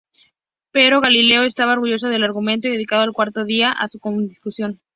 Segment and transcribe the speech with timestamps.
[0.71, 4.79] Pero Galileo estaba orgulloso del argumento y dedicó el cuarto día a su discusión.